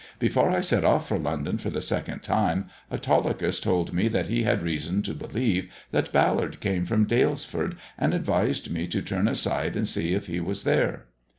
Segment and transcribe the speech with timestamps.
[0.17, 4.41] Before I set off for London for the second time, Autolycus told me that he
[4.41, 9.27] had reason to believe that Bal lard came from Dalesford, and advised me to turn
[9.27, 11.05] aside and see if he was there."